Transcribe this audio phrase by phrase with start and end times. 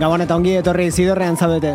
[0.00, 1.74] Gabon eta ongi etorri zidorrean zaudete.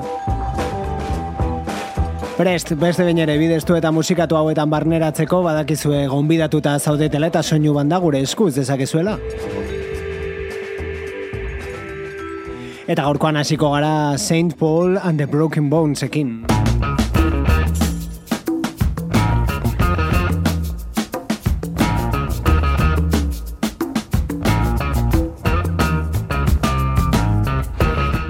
[2.36, 8.02] Prest, beste bain ere bideztu eta musikatu hauetan barneratzeko badakizue gonbidatuta zaudetela eta soinu banda
[8.02, 9.16] gure eskuz dezakezuela.
[12.88, 16.55] Eta gaurkoan hasiko gara Saint Paul and the Broken Bones ekin.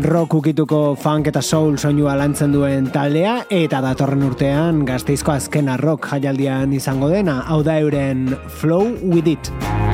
[0.05, 6.11] Rock ukituko funk eta soul soinua lantzen duen taldea eta datorren urtean gazteizko azkena rock
[6.11, 9.84] jaialdian izango dena, hau da euren Flow With It.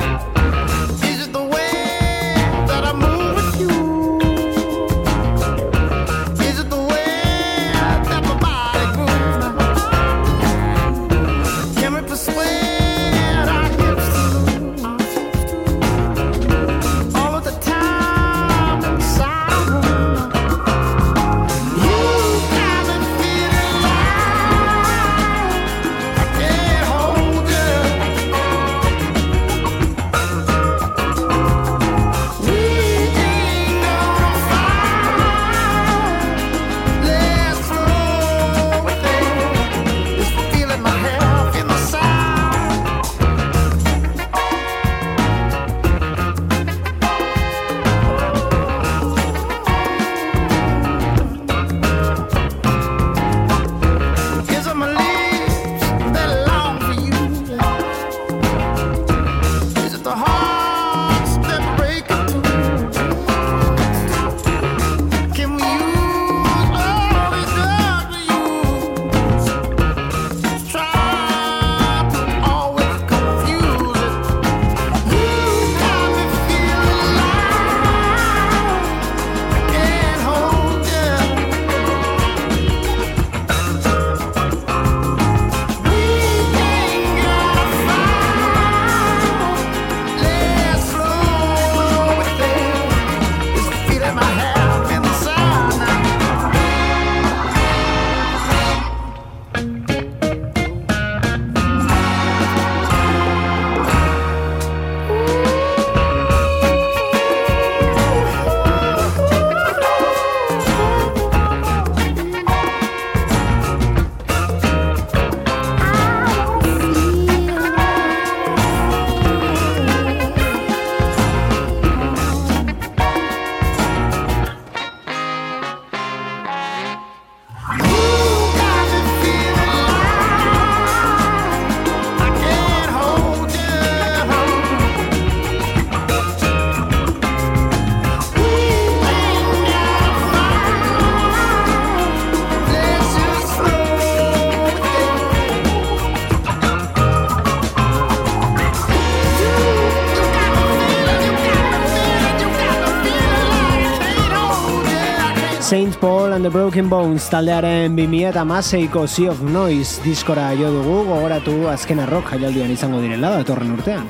[156.82, 162.32] Broken Bones taldearen 2000 eta maseiko Sea of Noise diskora jo dugu gogoratu azken arrok
[162.32, 164.08] jaialdian izango direla da etorren urtean.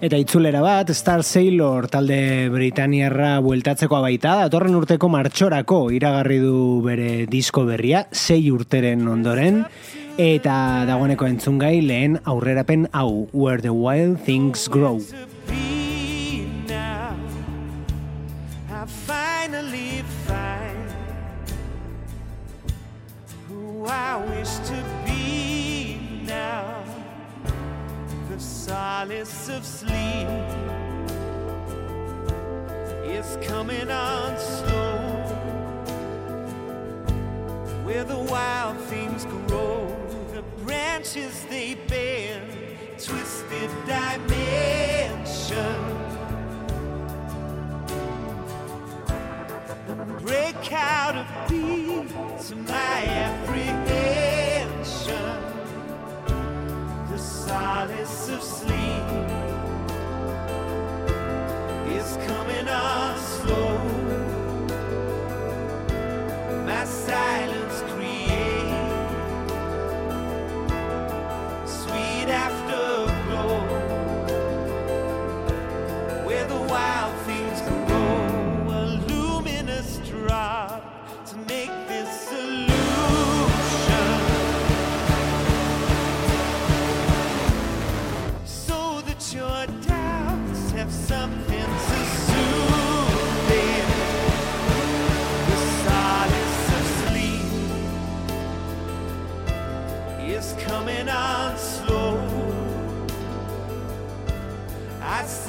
[0.00, 7.24] Eta itzulera bat, Star Sailor talde Britaniarra bueltatzeko abaita, datorren urteko martxorako iragarri du bere
[7.28, 9.64] disko berria, sei urteren ondoren,
[10.20, 15.00] eta dagoeneko entzungai lehen aurrerapen hau, Where the Wild Things Grow.
[28.40, 30.28] solace of sleep
[33.04, 34.98] is coming on slow.
[37.84, 39.24] Where the wild things
[41.12, 42.40] branches they bear
[42.92, 44.26] twisted dimension.
[50.20, 52.08] Break out of beat
[52.46, 53.96] to my apprehension.
[57.10, 58.69] The solace of sleep.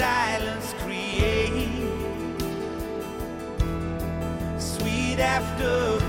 [0.02, 1.70] silence create.
[4.58, 6.01] Sweet after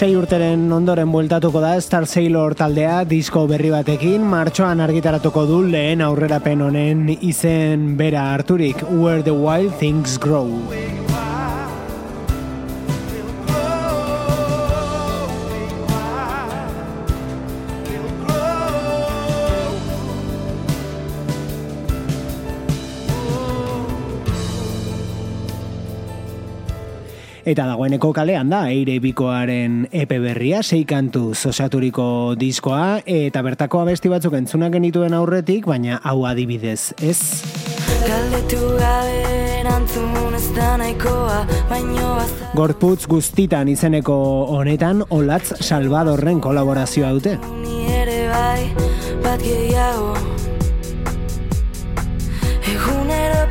[0.00, 6.00] sei urteren ondoren bueltatuko da Star Sailor taldea disko berri batekin martxoan argitaratuko du lehen
[6.06, 10.79] aurrerapen honen izen bera harturik Where the Wild Things Grow.
[27.50, 34.12] Eta dagoeneko kalean da, eire bikoaren epe berria, sei kantu zosaturiko diskoa, eta bertako abesti
[34.12, 37.18] batzuk entzunak genituen aurretik, baina hau adibidez, ez?
[42.54, 44.20] Gorputz guztitan izeneko
[44.54, 47.34] honetan, olatz Salvadorren kolaborazioa dute.
[48.30, 48.70] Bai,
[49.24, 50.14] bat gehiago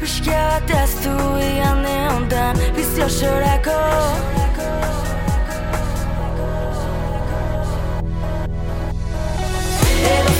[0.09, 3.77] Pixkia bat ez du igande ondan Bizio xorako
[10.15, 10.38] Edo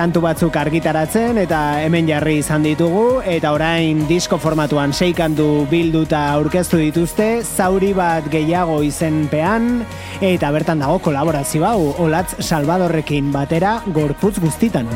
[0.00, 6.22] kantu batzuk argitaratzen eta hemen jarri izan ditugu eta orain disko formatuan sei kantu bilduta
[6.38, 9.84] aurkeztu dituzte zauri bat gehiago izenpean
[10.24, 14.88] eta bertan dago kolaborazio hau Olatz Salvadorrekin batera gorputz guztitan.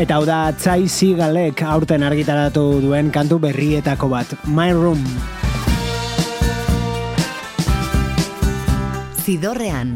[0.00, 5.02] Eta hau da Tsai Sigalek aurten argitaratu duen kantu berrietako bat, My Room.
[9.20, 9.92] Zidorrean,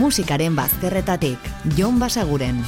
[0.00, 2.64] musikaren bazterretatik, Jon Basaguren.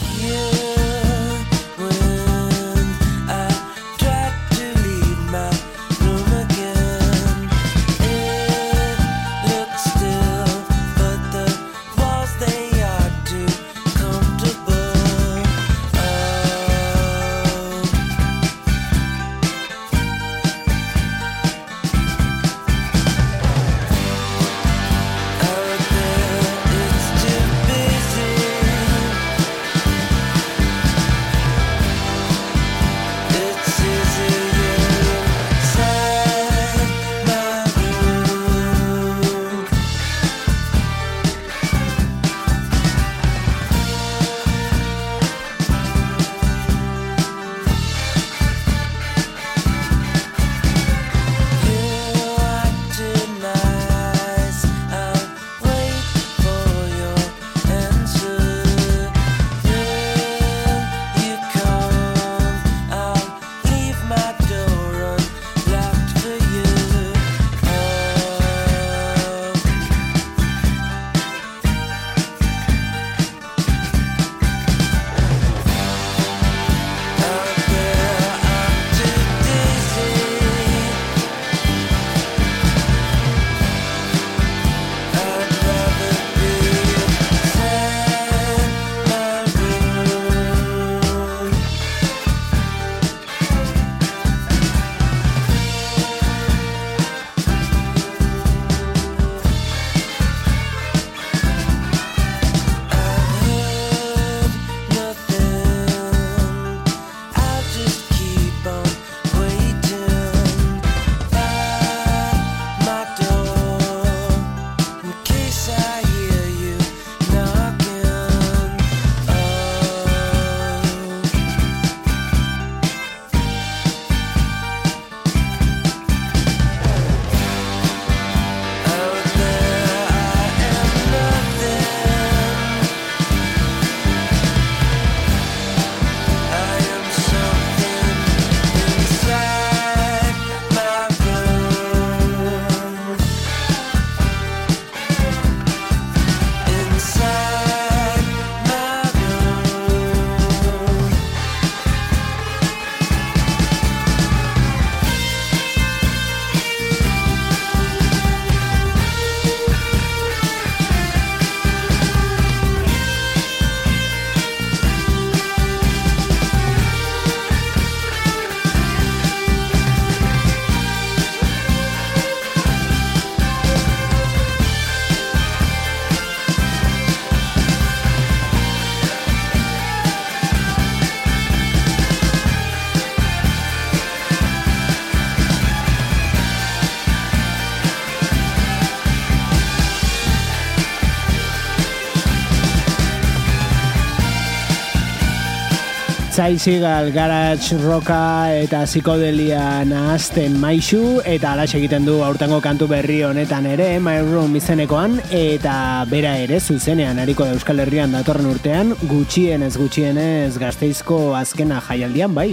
[196.46, 203.66] Zaizigal garage roka eta psikodelia nahazten maisu eta alas egiten du aurtengo kantu berri honetan
[203.66, 209.72] ere My Room izenekoan eta bera ere zuzenean hariko da Euskal Herrian datorren urtean gutxienez
[209.74, 212.52] gutxienez gazteizko azkena jaialdian bai.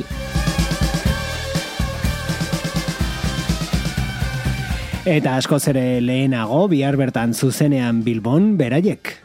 [5.06, 9.20] Eta askoz ere lehenago, bihar bertan zuzenean Bilbon, beraiek.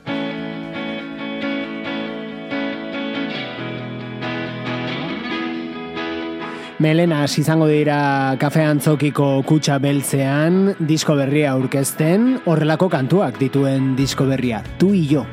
[6.78, 14.62] Melenas izango dira kafean zokiko kutsa beltzean disko berria aurkezten, horrelako kantuak dituen disko berria,
[14.78, 15.26] tu i jo.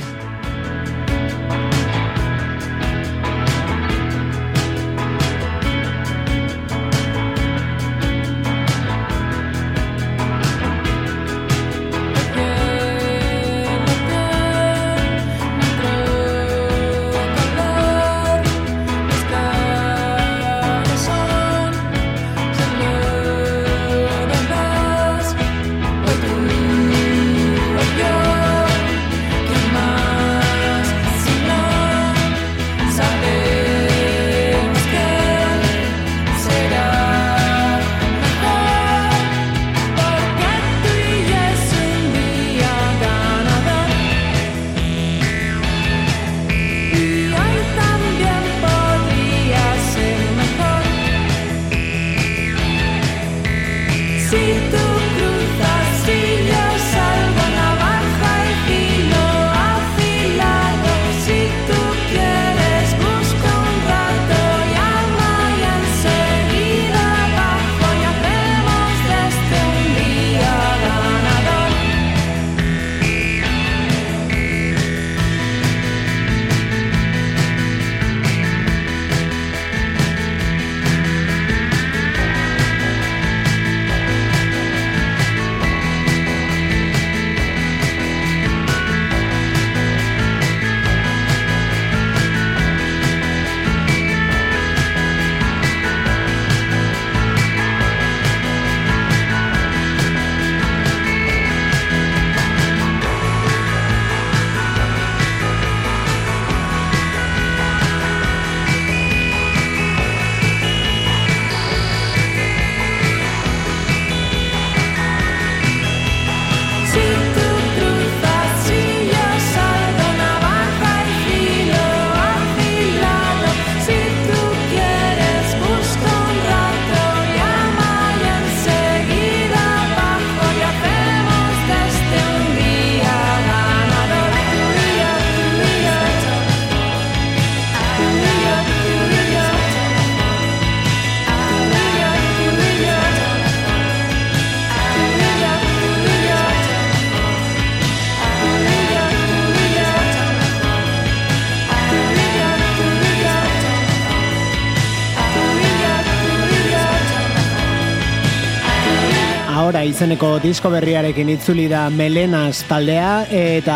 [159.96, 163.76] Izeneko disko berriarekin itzuli da Melenas taldea eta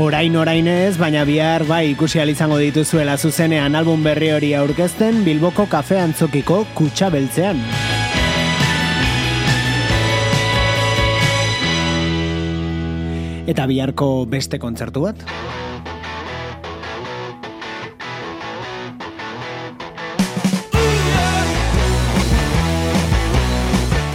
[0.00, 5.66] orain orain ez, baina bihar bai ikusi izango dituzuela zuzenean album berri hori aurkezten Bilboko
[5.68, 7.60] kafe antzokiko kutsa beltzean.
[13.46, 15.20] Eta biharko beste kontzertu bat?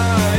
[0.00, 0.29] now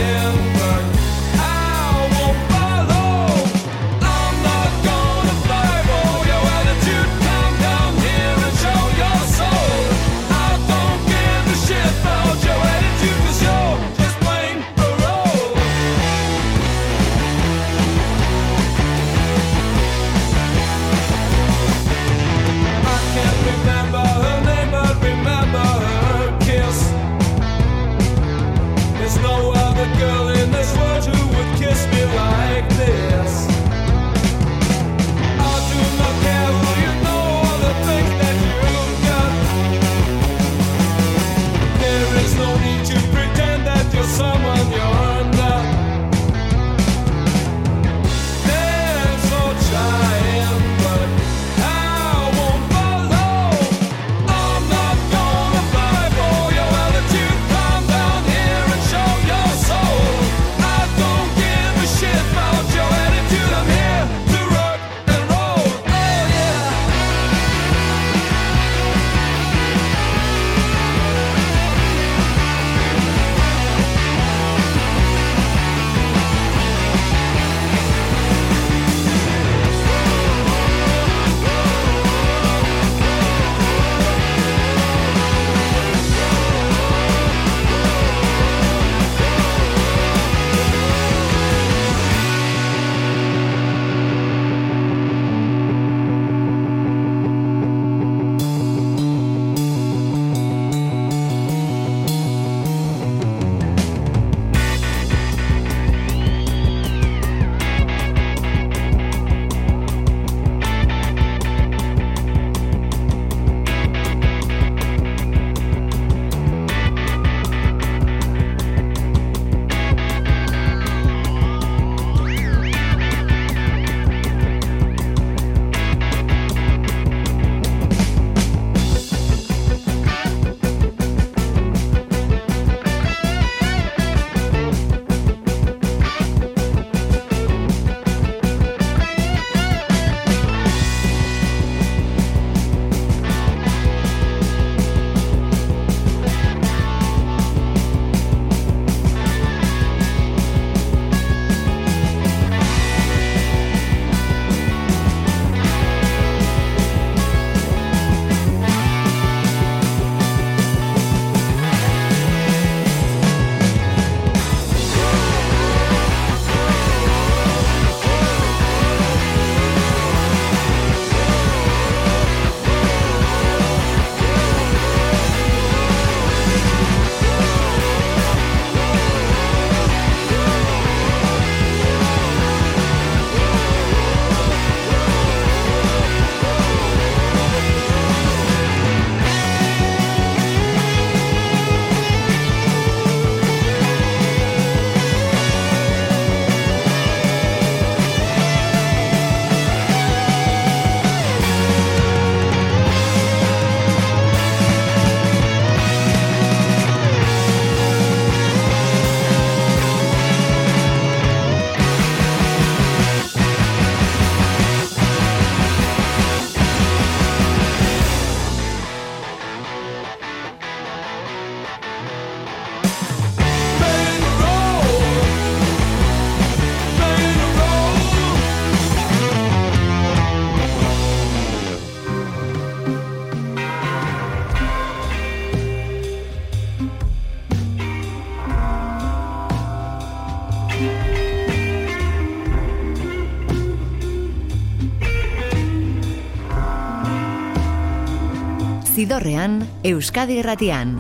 [249.12, 250.94] Zidorrean, Euskadi Erratian.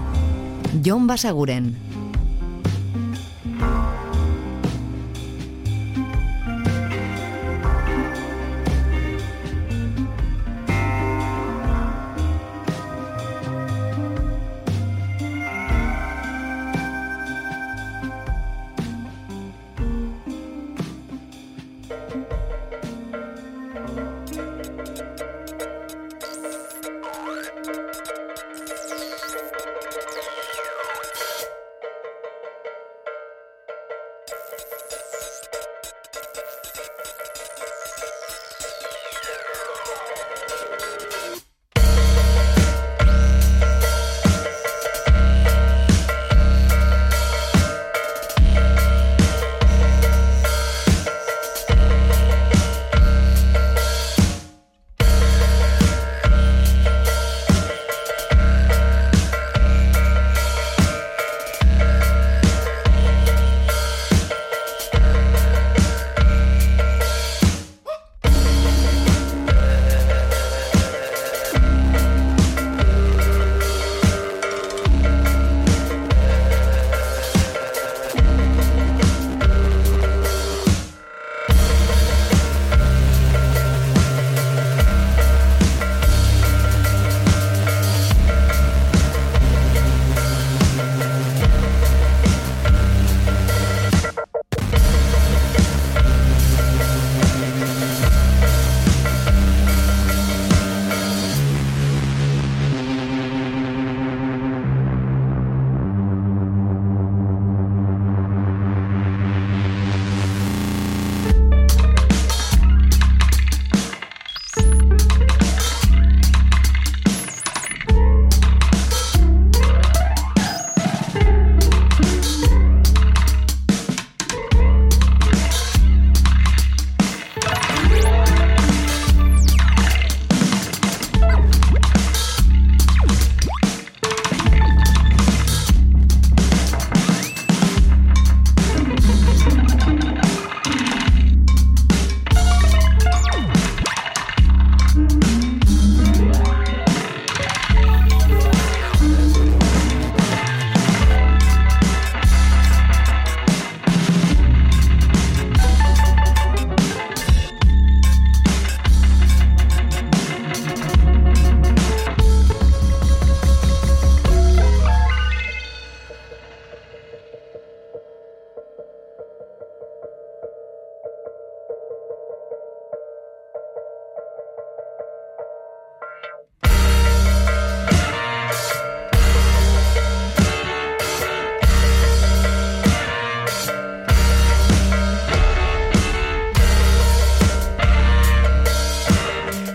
[0.83, 1.90] Jon Basaguren.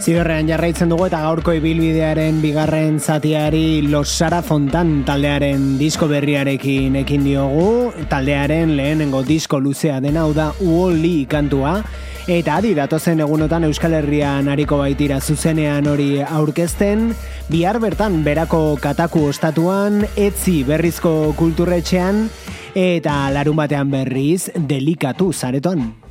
[0.06, 7.24] Zidorrean jarraitzen dugu eta gaurko ibilbidearen bigarren zatiari Los Sara Fontan taldearen disko berriarekin ekin
[7.26, 11.80] diogu, taldearen lehenengo disko luzea dena da Uoli kantua,
[12.30, 17.10] eta adi datozen egunotan Euskal Herrian hariko baitira zuzenean hori aurkezten,
[17.50, 22.28] bihar bertan berako kataku ostatuan, etzi berrizko kulturretxean,
[22.78, 26.05] eta larun batean berriz delikatu zaretoan.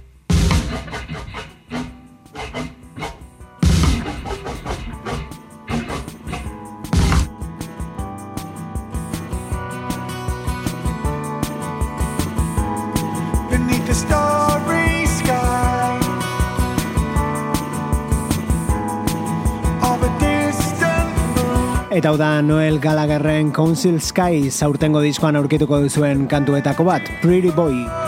[22.05, 28.04] Eta hau da Noel Gallagherren Council Skies aurtengo diskoan aurkituko duzuen kantuetako bat, Pretty Boy.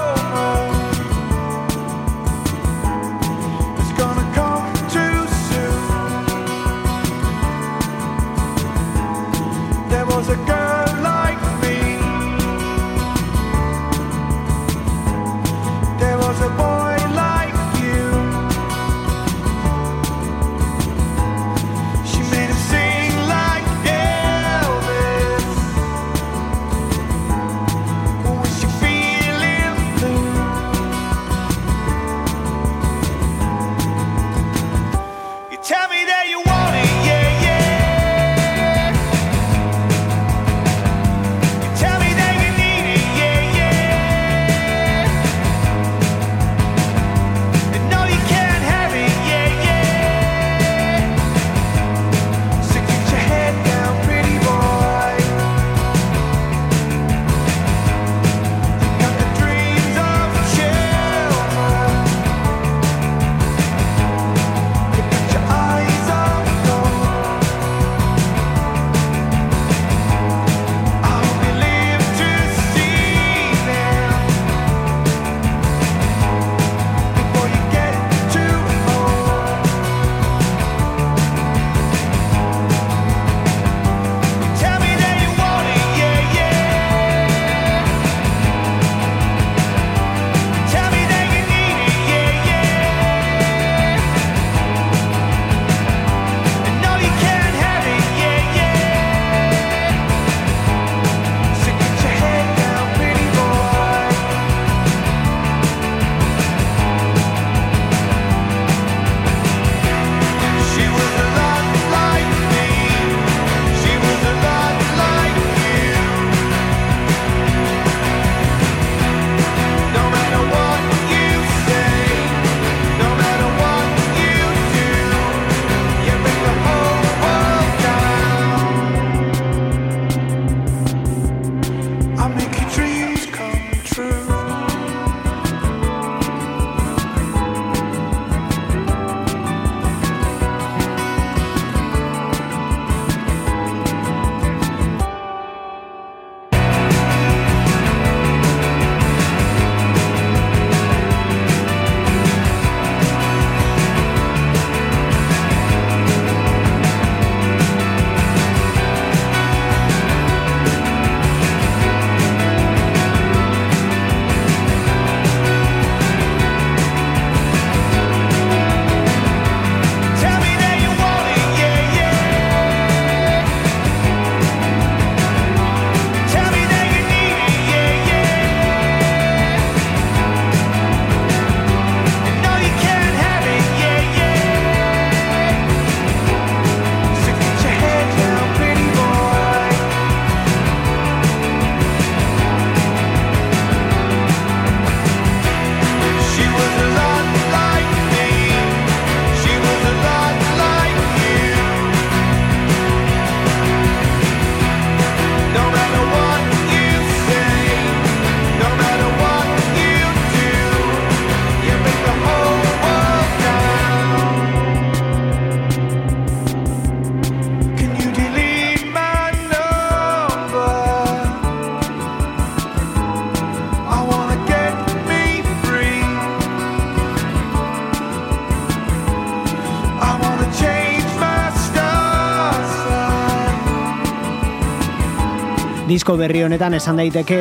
[236.08, 237.38] Disko berri honetan esan daiteke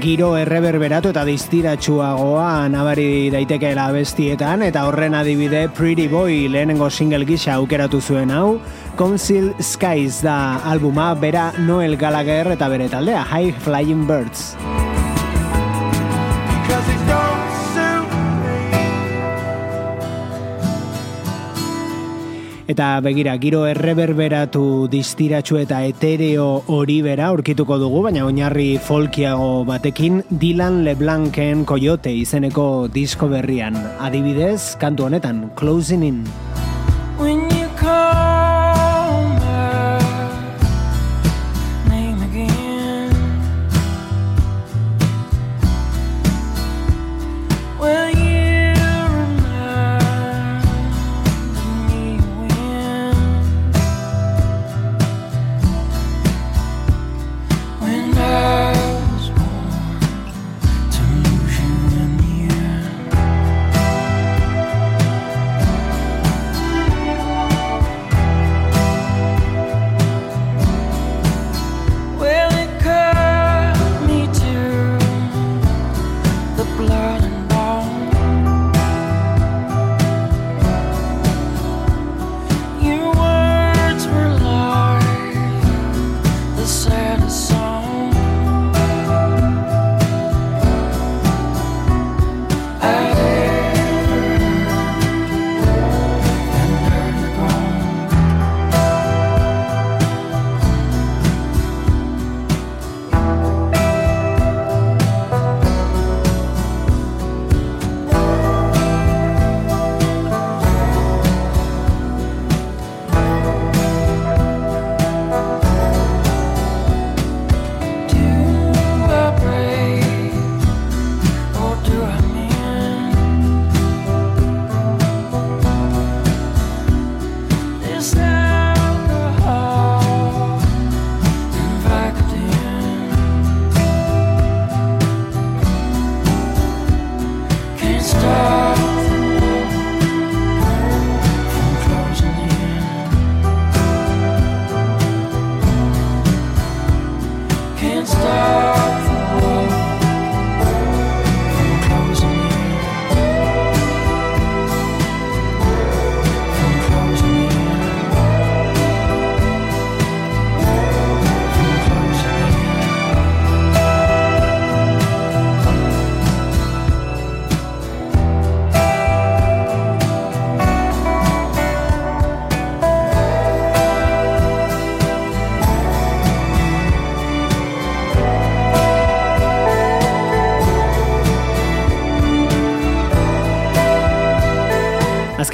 [0.00, 7.58] giro erreberberatu eta distiratsuagoa nabari daitekeela bestietan eta horren adibide Pretty Boy lehenengo single gisa
[7.58, 8.62] aukeratu zuen hau
[8.96, 14.54] Council Skies da albuma bera Noel Gallagher eta bere taldea High Flying Birds.
[22.78, 24.60] Eta begira, giro erreberberatu
[24.92, 32.86] distiratxu eta etereo hori bera aurkituko dugu, baina oinarri folkiago batekin Dylan LeBlancen Coyote izeneko
[32.86, 33.74] disko berrian.
[33.98, 36.22] Adibidez, kantu honetan, Closing In.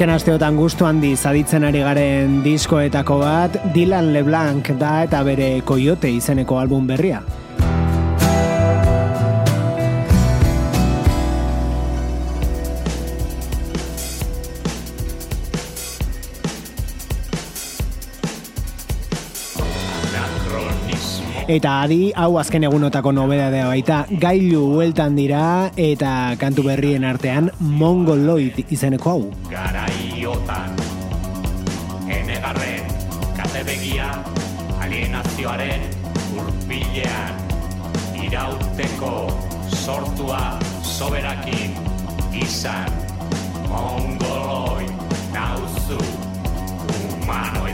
[0.05, 6.11] Azken asteotan gustu handi zaditzen ari garen diskoetako bat Dylan LeBlanc da eta bere Coyote
[6.13, 7.23] izeneko album berria.
[21.45, 28.57] Eta adi, hau azken egunotako nobedadea baita, gailu hueltan dira eta kantu berrien artean Mongoloid
[28.73, 29.27] izeneko hau.
[29.51, 30.73] Garaiotan,
[32.09, 32.89] enegarren,
[33.37, 34.09] kate begia,
[34.81, 35.85] alienazioaren
[36.33, 37.37] urpilean,
[38.25, 39.13] irauteko
[39.83, 41.77] sortua soberakin
[42.41, 42.89] izan,
[43.69, 44.89] Mongoloid
[45.37, 46.01] nauzu
[46.89, 47.64] humanoidea.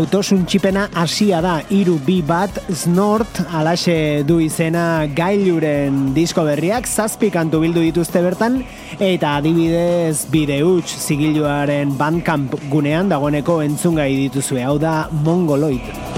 [0.00, 1.58] Autosuntxipena hasia da.
[1.76, 6.88] Iru bi bat snort alaxe du izena gailuren disko berriak.
[6.88, 8.62] Zazpi kantu bildu dituzte bertan.
[8.98, 14.64] Eta adibidez bide huts zigiluaren bandcamp gunean dagoeneko entzungai dituzue.
[14.64, 14.94] Hau da
[15.26, 16.09] mongoloid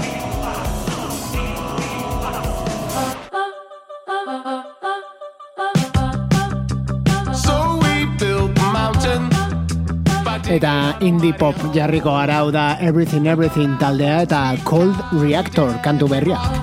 [11.03, 16.62] indie pop jarriko gara da Everything Everything taldea eta Cold Reactor kantu berria.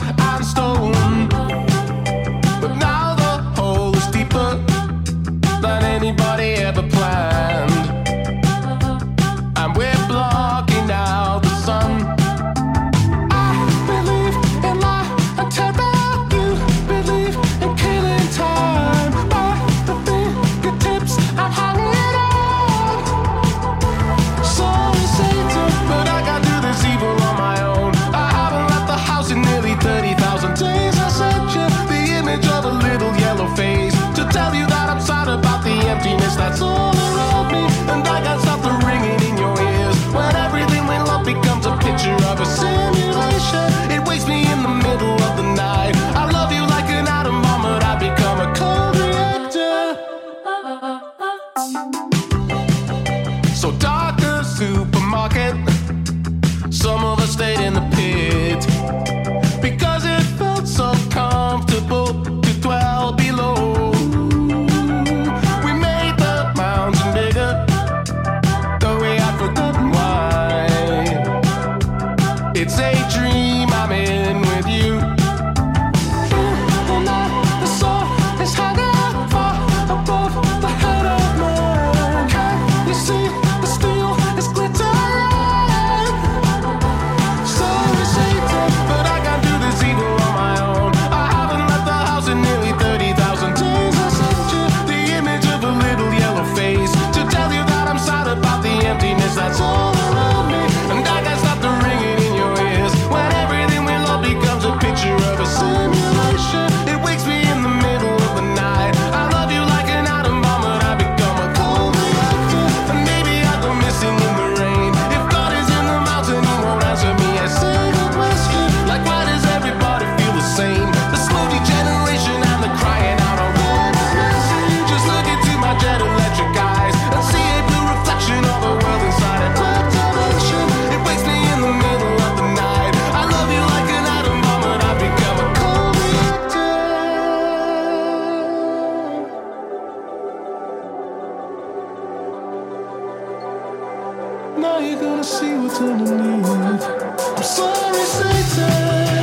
[144.97, 146.47] gonna see what's underneath.
[146.47, 149.20] I'm sorry, Satan.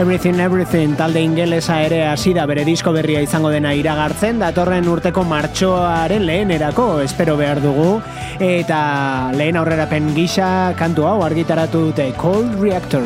[0.00, 5.26] Everything Everything talde ingelesa ere hasi da bere disko berria izango dena iragartzen datorren urteko
[5.28, 7.90] martxoaren lehenerako espero behar dugu
[8.40, 8.80] eta
[9.36, 10.48] lehen aurrerapen gisa
[10.80, 13.04] kantu hau argitaratu dute Cold Reactor.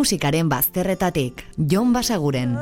[0.00, 2.56] Musikaren bazterretatik, Jon Basaguren.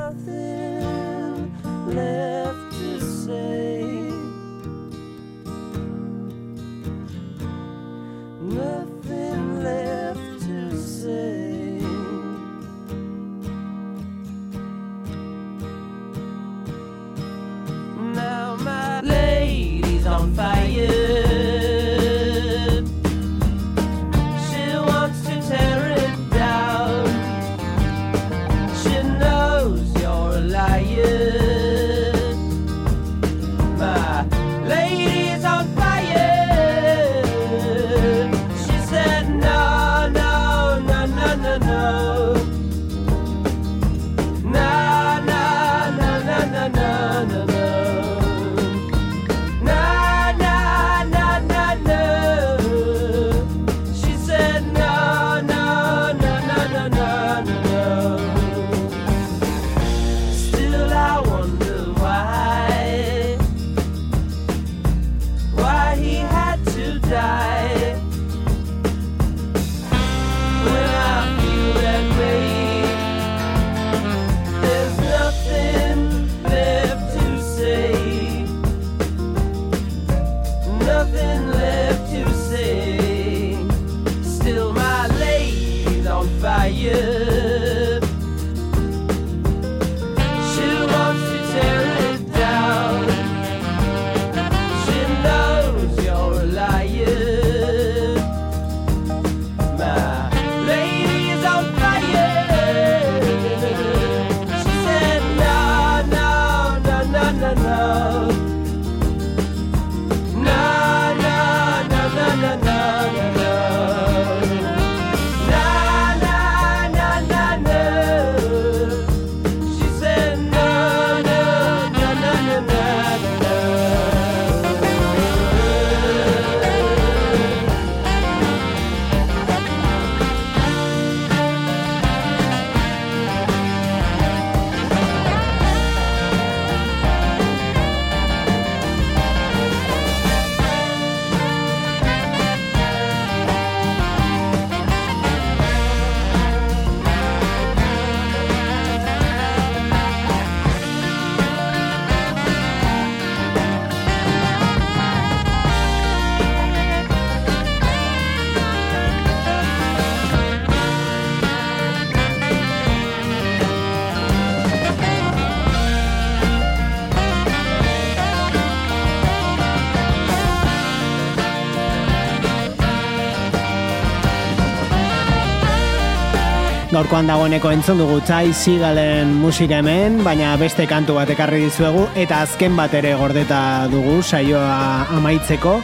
[177.08, 182.42] Gaurkoan dagoeneko entzun dugu Ty Seagalen musika hemen, baina beste kantu bat ekarri dizuegu eta
[182.44, 185.78] azken bat ere gordeta dugu saioa amaitzeko.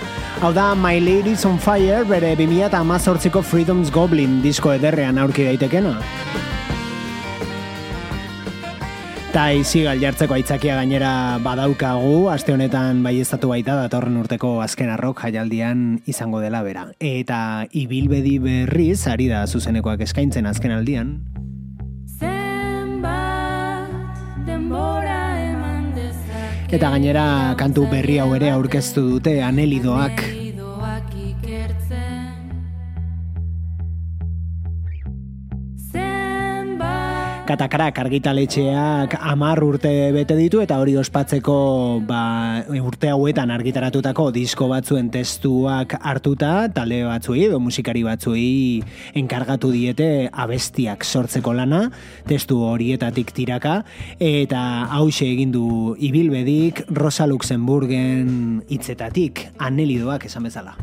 [0.44, 5.96] Hau da My Ladies on Fire bere 2018ko Freedom's Goblin disko ederrean aurki daitekena.
[9.35, 15.24] Eta izigal jartzeko aitzakia gainera badaukagu, aste honetan bai estatu baita datorren urteko azken arrok
[15.24, 16.85] jaialdian izango dela bera.
[17.03, 21.11] Eta ibilbedi berriz, ari da zuzenekoak eskaintzen azken aldian.
[26.70, 27.26] Eta gainera
[27.59, 30.22] kantu berri hau ere aurkeztu dute anelidoak.
[37.45, 41.57] Katakarak argitaletxeak amar urte bete ditu eta hori ospatzeko
[42.09, 48.80] ba, urte hauetan argitaratutako disko batzuen testuak hartuta, talde batzuei edo musikari batzuei
[49.20, 51.82] enkargatu diete abestiak sortzeko lana,
[52.24, 53.82] testu horietatik tiraka,
[54.16, 54.64] eta
[54.97, 60.78] hause egin du ibilbedik Rosa Luxemburgen hitzetatik anelidoak esan bezala.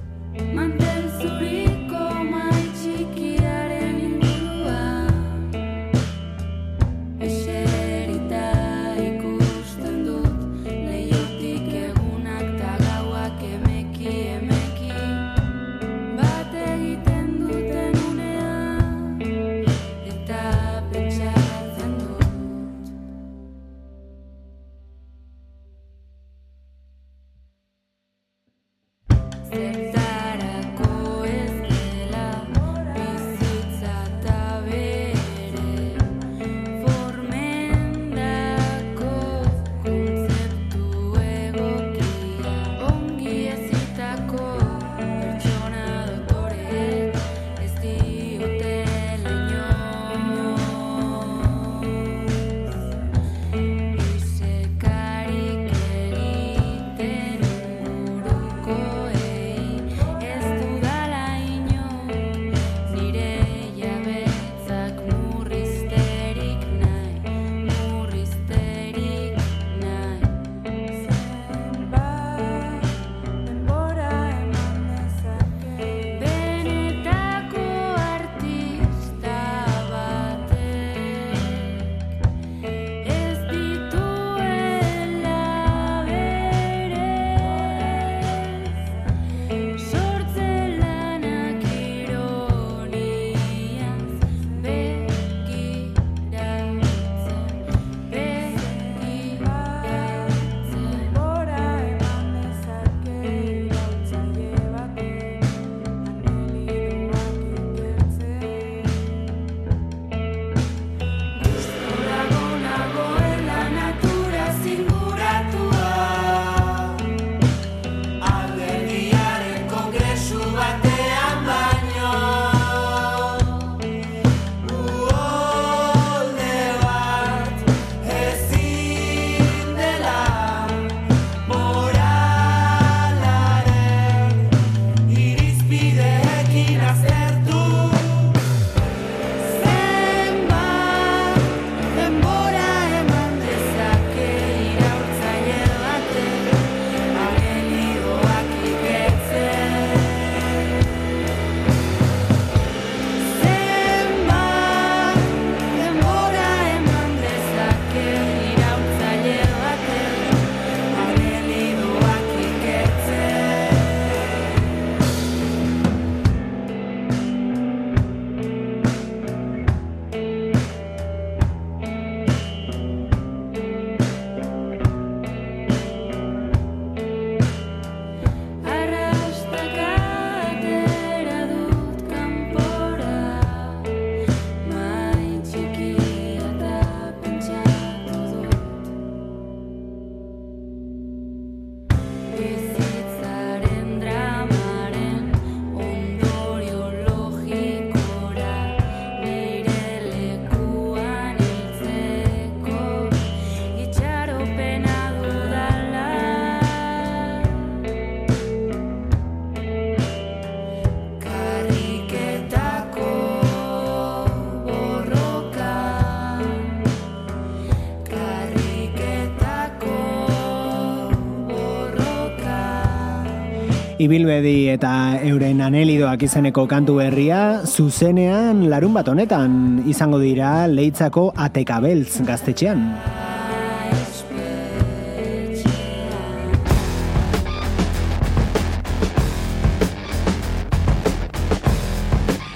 [224.02, 224.92] Ibilbedi eta
[225.28, 232.82] euren anelidoak izeneko kantu berria, zuzenean larun bat honetan izango dira leitzako atekabeltz gaztetxean.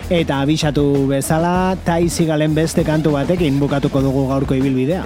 [0.09, 5.05] Eta abisatu bezala, taizigalen beste kantu batekin bukatuko dugu gaurko ibilbidea.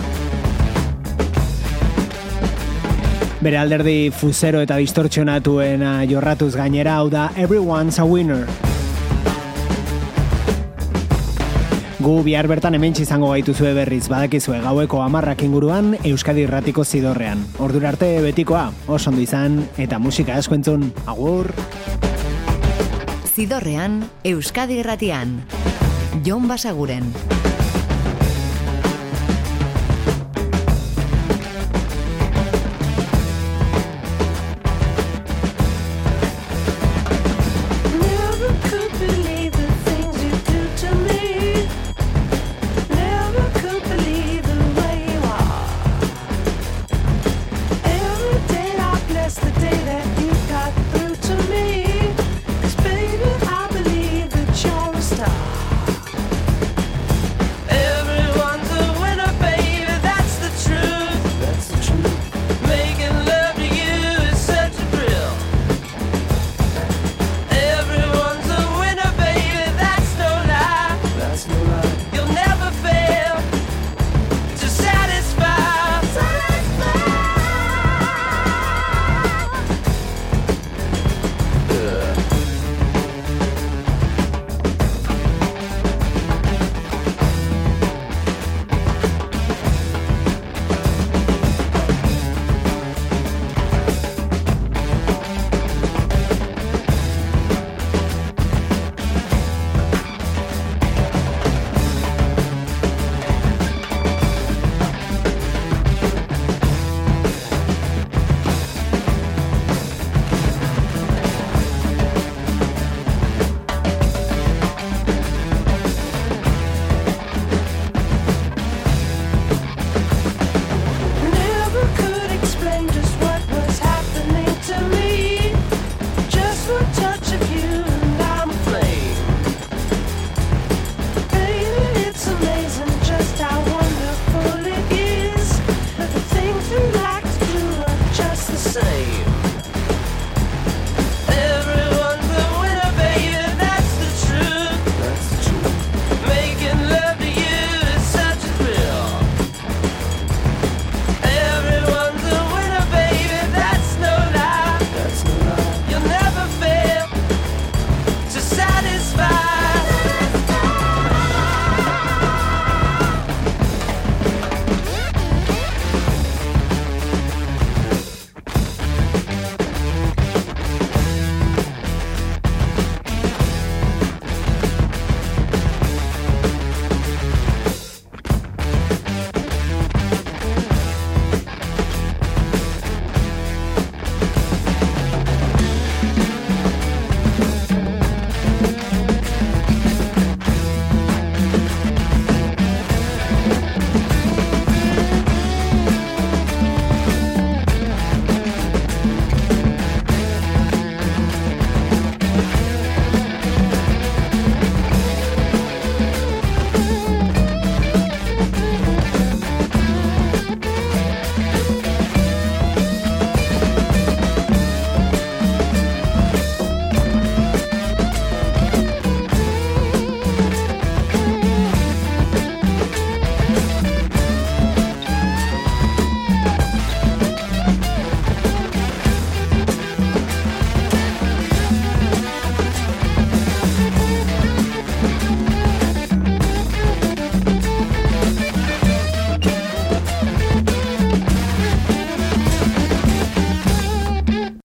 [3.40, 8.44] Bere alderdi fuzero eta distortzionatuena jorratuz gainera hau da Everyone's a Winner.
[12.04, 17.46] Gu bihar bertan hemen izango gaituzue berriz badakizue gaueko amarrak inguruan Euskadi Irratiko zidorrean.
[17.64, 20.90] Ordura arte betikoa, oso ondo izan eta musika asko entzun.
[21.08, 21.54] Agur!
[23.36, 25.40] Zidorrean, Euskadi Irratian.
[26.26, 27.14] Jon Basaguren.